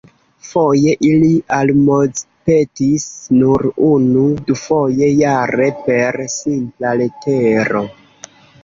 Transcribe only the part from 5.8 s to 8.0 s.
per simpla letero.